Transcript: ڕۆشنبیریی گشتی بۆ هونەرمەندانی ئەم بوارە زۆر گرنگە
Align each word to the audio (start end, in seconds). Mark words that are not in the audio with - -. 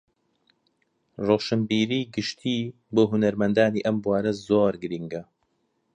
ڕۆشنبیریی 1.27 2.09
گشتی 2.15 2.55
بۆ 2.93 3.03
هونەرمەندانی 3.11 3.83
ئەم 3.85 3.97
بوارە 4.03 4.31
زۆر 4.47 4.73
گرنگە 4.81 5.23